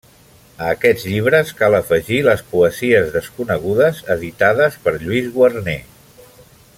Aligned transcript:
A 0.67 0.69
aquests 0.75 1.03
llibres 1.09 1.51
cal 1.59 1.77
afegir 1.79 2.17
les 2.29 2.41
poesies 2.55 3.13
desconegudes 3.17 4.03
editades 4.17 4.81
per 4.87 4.95
Lluís 5.05 5.33
Guarner. 5.37 5.81